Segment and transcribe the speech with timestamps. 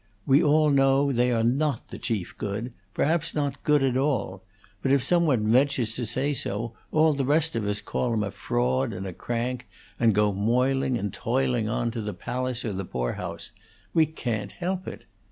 [0.25, 4.41] We all know they are not the chief good, perhaps not good at all;
[4.81, 8.23] but if some one ventures to say so, all the rest of us call him
[8.23, 9.67] a fraud and a crank,
[9.99, 13.51] and go moiling and toiling on to the palace or the poor house.
[13.93, 15.05] We can't help it.